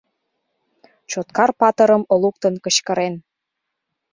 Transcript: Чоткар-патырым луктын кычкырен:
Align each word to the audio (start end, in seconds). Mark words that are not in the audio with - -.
Чоткар-патырым 1.09 2.03
луктын 2.21 2.53
кычкырен: 2.63 3.15